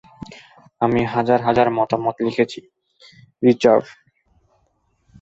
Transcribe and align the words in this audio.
আমি 0.81 1.01
হাজার 1.13 1.39
হাজার 1.47 1.67
মতামত 1.77 2.15
লিখেছি, 2.25 2.59
রিচার্ড। 3.43 3.85